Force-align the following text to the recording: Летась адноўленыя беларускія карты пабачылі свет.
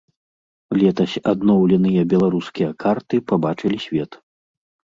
Летась 0.83 1.13
адноўленыя 1.31 2.01
беларускія 2.15 2.69
карты 2.87 3.23
пабачылі 3.31 3.77
свет. 3.87 4.11